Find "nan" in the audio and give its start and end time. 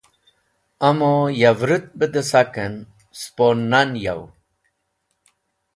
3.71-3.89